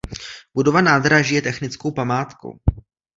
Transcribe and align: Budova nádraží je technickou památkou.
Budova 0.53 0.81
nádraží 0.81 1.35
je 1.35 1.41
technickou 1.41 1.91
památkou. 1.91 2.59